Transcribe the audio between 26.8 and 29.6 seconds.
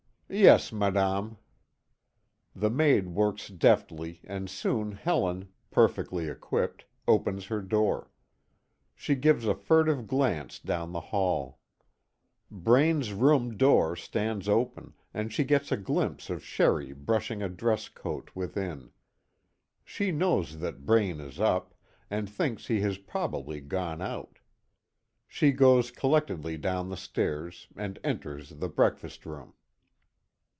the stairs, and enters the breakfast room.